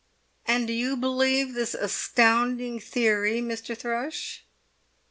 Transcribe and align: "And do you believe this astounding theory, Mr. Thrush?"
"And 0.47 0.65
do 0.65 0.73
you 0.73 0.97
believe 0.97 1.53
this 1.53 1.75
astounding 1.75 2.79
theory, 2.79 3.39
Mr. 3.39 3.77
Thrush?" 3.77 4.43